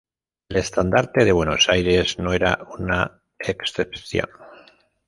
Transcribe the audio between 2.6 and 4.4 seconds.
una excepción.